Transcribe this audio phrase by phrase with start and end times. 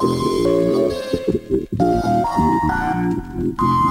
[0.00, 0.12] Thank
[3.60, 3.89] you.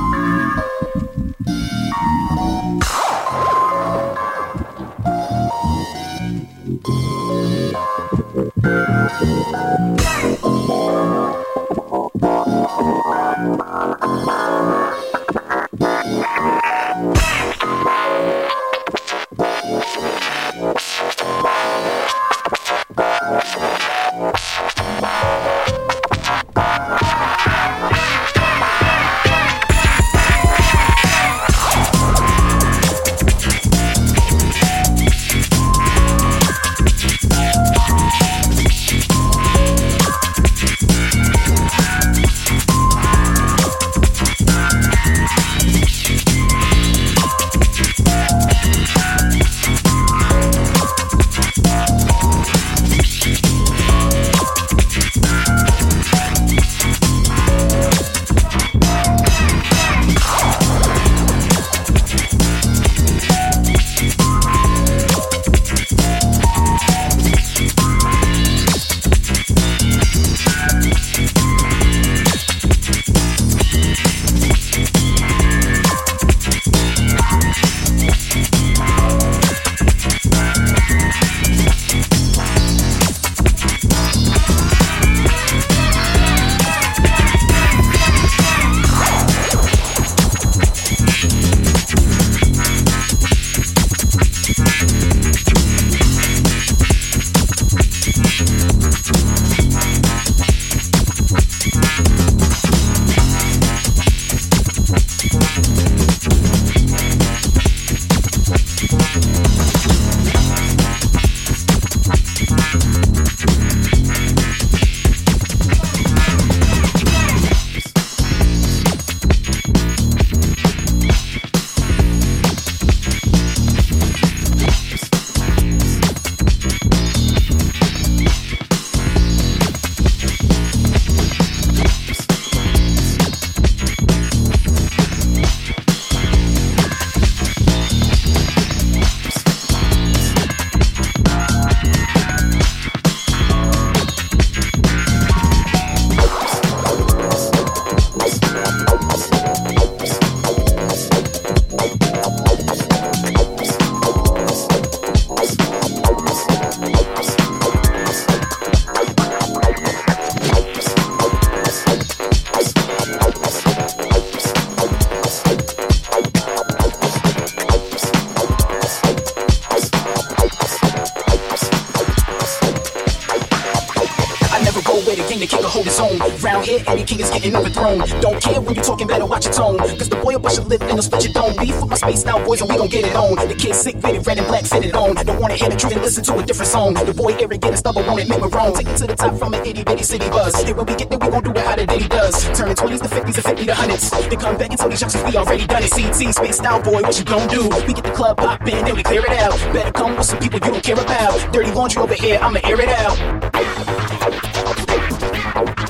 [177.40, 178.00] Is getting overthrown.
[178.22, 179.78] Don't care when you talking, better watch your tone.
[179.78, 181.56] Cause the boy will bust your lip and he'll split your dome.
[181.58, 183.36] Beef with my space now, boys, and we gon' get it on.
[183.48, 185.16] The kid sick, fitted, red and black, fitted on.
[185.16, 186.94] Don't wanna hear the truth and listen to a different song.
[186.94, 188.74] The boy arrogant and stubborn, won't admit we're wrong.
[188.74, 190.54] Take it to the top from an itty bitty city buzz.
[190.64, 192.36] And when we get there, we gon' do it how the daddy does.
[192.58, 194.30] Turning 20s to 50s and 50 to 100s.
[194.30, 195.92] Then come back and tell these youngsters we already done it.
[195.92, 197.64] CT, space now, boy, what you gon' do?
[197.88, 199.58] We get the club poppin', then we clear it out.
[199.74, 201.54] Better come with some people you don't care about.
[201.54, 203.18] Dirty laundry over here, I'ma air it out.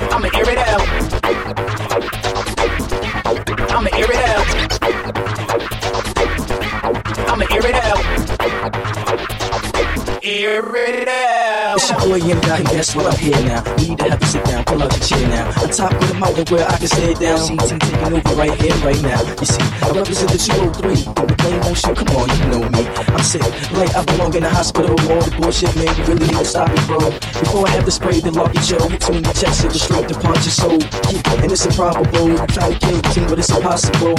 [0.00, 0.86] I'ma it out.
[3.70, 4.46] I'ma it out.
[7.28, 8.04] I'ma it out.
[10.22, 11.59] It out.
[11.72, 13.06] It's your boy and guess what?
[13.06, 13.62] I'm here now.
[13.78, 15.46] We need to have to sit down, pull out your chair now.
[15.62, 17.38] On top of the mountain where I can stay down.
[17.46, 19.22] CT taking over right here, right now.
[19.22, 21.14] You see, I represent the 203.
[21.14, 22.82] Don't be playing motion, come on, you know me.
[23.14, 24.98] I'm sick, like I belong in the hospital.
[24.98, 27.06] All the bullshit, man, you really need to stop it, bro.
[27.38, 30.14] Before I have to spray the hit you in the chest, it will straight to
[30.18, 30.78] punch your soul.
[31.06, 32.34] Yeah, and it's improbable.
[32.34, 34.18] I'm trying to kill the team, but it's impossible.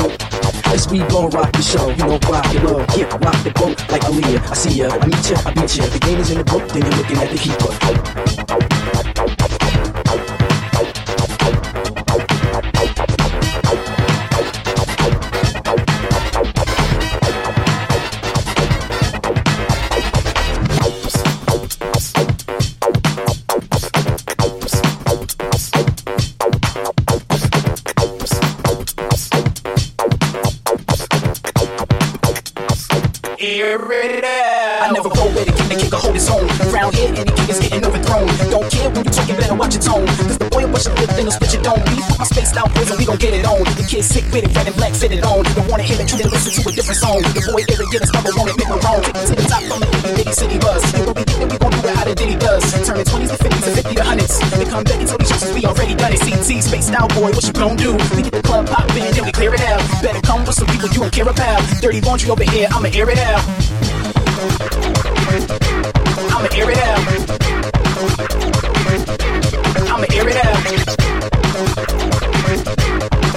[0.72, 3.76] As we gon' rock the show, you know, rock your love, yeah, rock the boat
[3.92, 4.40] like Aaliyah.
[4.40, 5.84] I see ya, I meet ya, I beat ya.
[5.84, 7.82] The game is in the book, then you're looking at the keeper.
[33.44, 34.51] Air it out.
[34.82, 36.50] I never go where the king, the king can hold his own.
[36.74, 38.26] Round here, any king is getting overthrown.
[38.50, 40.10] Don't care when you talking, better watch your tone.
[40.26, 41.82] Cause the boy bust your lip, then he'll split your dome.
[41.86, 43.62] Beef with my spaced out boys, we gon' get it on.
[43.78, 45.46] The kid sick with it, red and black fitted on.
[45.54, 47.22] Don't wanna hear the truth and listen to a different song.
[47.22, 49.02] The boy arrogant and stubborn, won't admit we're wrong.
[49.06, 50.82] Take it to the top from the itty city buzz.
[50.98, 52.66] And when we get there, we gon' do it how the ditty does.
[52.82, 54.34] Turning 20s to 50s and 50 to 100s.
[54.58, 56.26] They come back and tell these we already done it.
[56.26, 57.94] CT, spaced out boy, what you gon' do?
[58.18, 59.78] We get the club poppin', then we clear it out.
[60.02, 61.62] Better come with some people you don't care about.
[61.86, 63.46] Dirty laundry over here, I'ma air it out.
[66.32, 67.00] I'ma air it out.
[69.90, 70.62] I'ma air it out.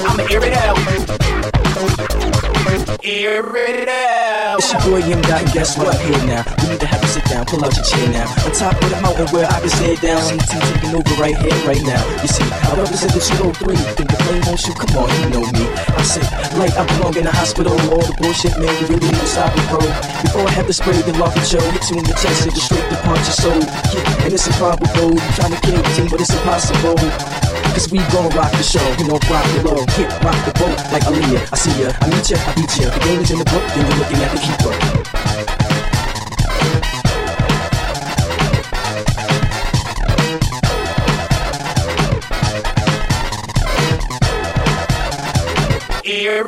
[0.06, 2.33] I'ma it out.
[2.64, 4.56] Air it out.
[4.56, 5.92] It's your boy Guy, and guess what?
[6.00, 6.40] Here now.
[6.64, 8.24] We need to have to sit down, pull out your chair now.
[8.40, 10.24] On top of the mountain where I can stay down.
[10.24, 12.00] CT taking over right here, right now.
[12.24, 13.76] You see, I represent the 203.
[14.00, 15.68] Think the flame won't shoot, come on, you know me.
[15.92, 16.24] I'm sick,
[16.56, 17.76] like I belong in the hospital.
[17.92, 19.84] All the bullshit, man, you really need to stop it, bro.
[20.24, 22.56] Before I have to spray the lock and show, hit you in the chest, it
[22.56, 23.60] will straight to punch your soul.
[23.92, 25.12] Yeah, and it's improbable.
[25.12, 26.96] I'm trying to kill the team, but it's impossible.
[27.74, 30.78] Cause we gon' rock the show, you know, rock the low, hit, rock the boat
[30.94, 31.42] like Aaliyah.
[31.50, 32.90] I see ya, I meet ya, I beat ya.
[32.90, 34.72] The game is in the book, then you're looking at the keeper.
[46.06, 46.44] Air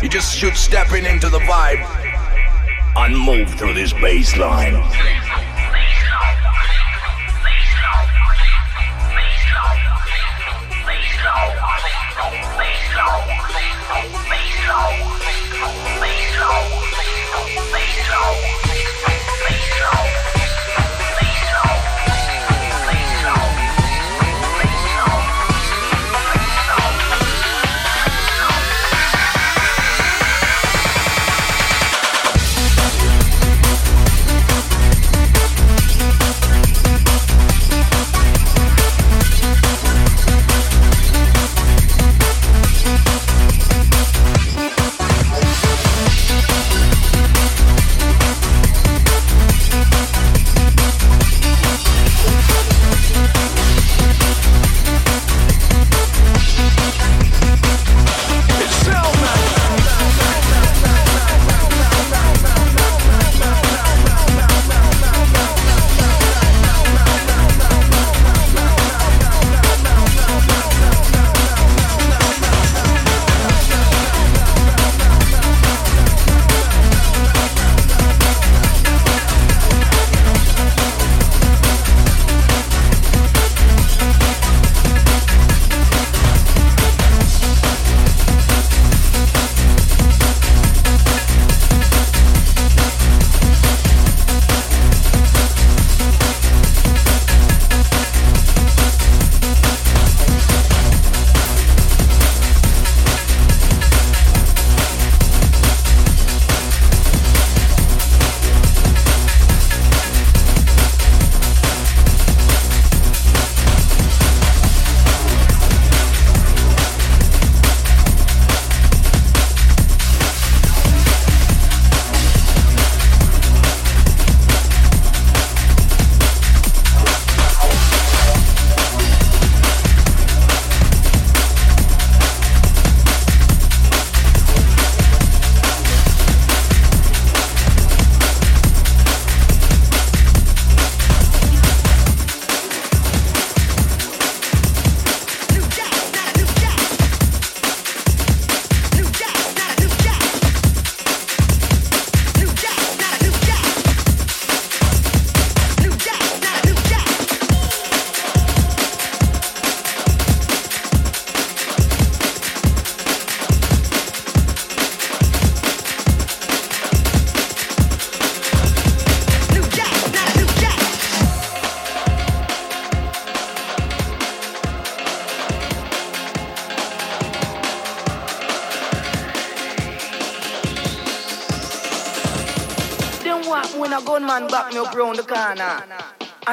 [0.00, 1.84] You just should step in into the vibe
[2.94, 4.74] and move through this bass line.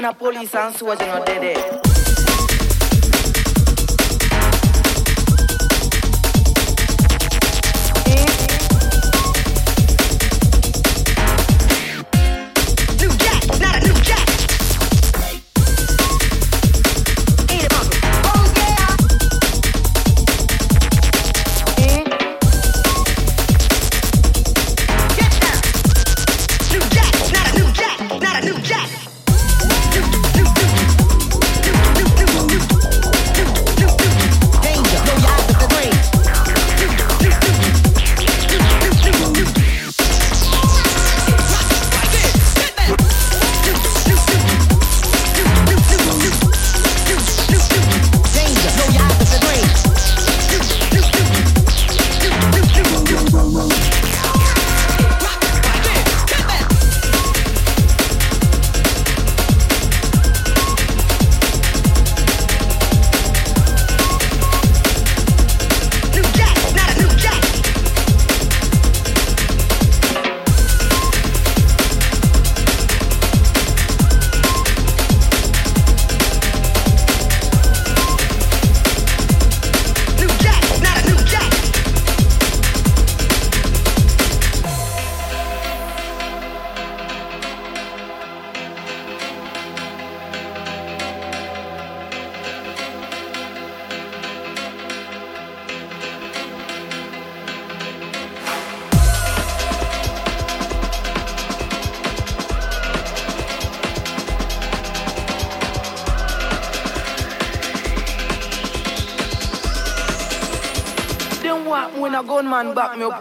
[0.05, 1.64] and a police and soldier no dead.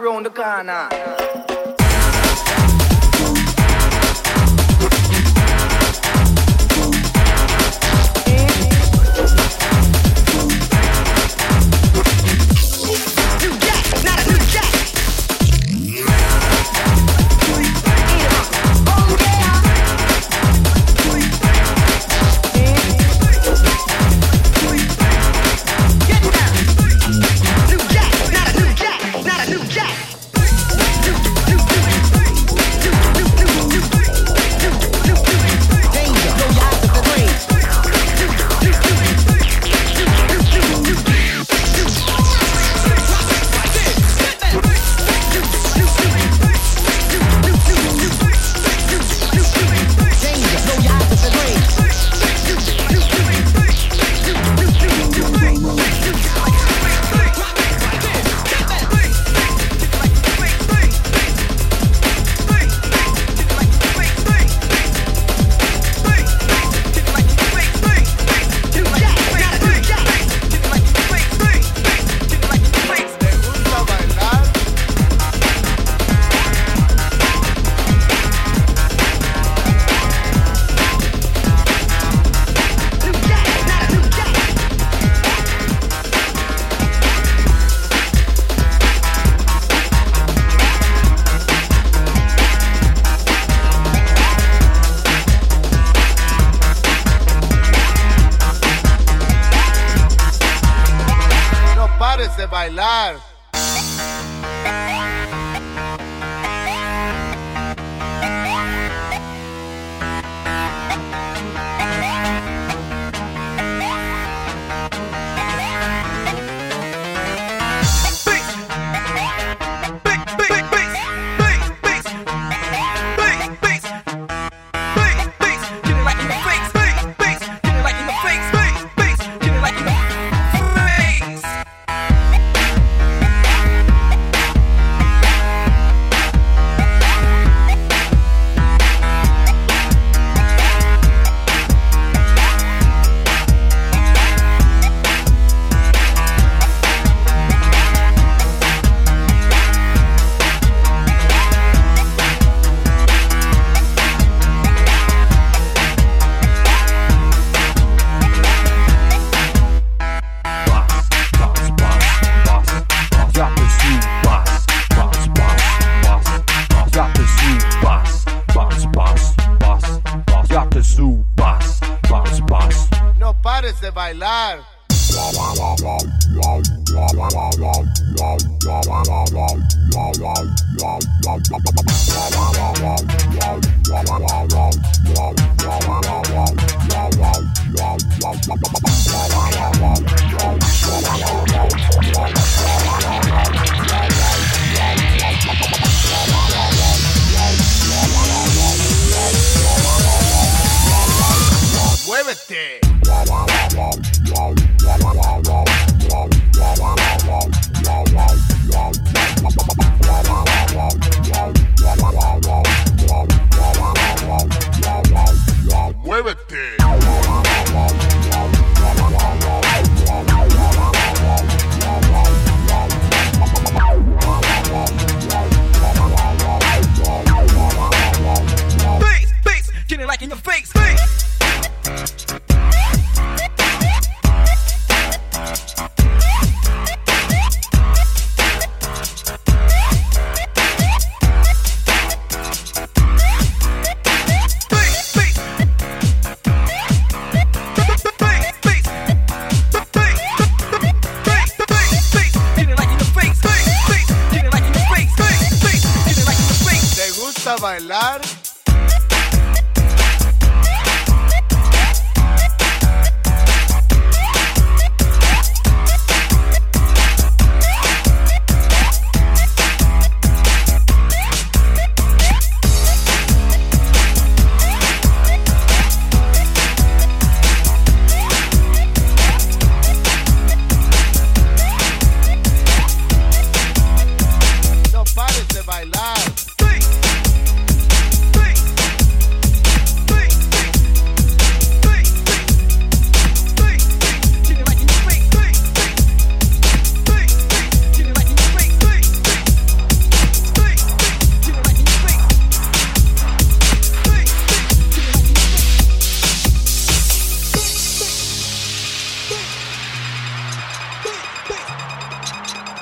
[0.05, 0.94] Back me up round the corner.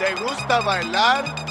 [0.04, 1.43] ¿Te gusta bailar?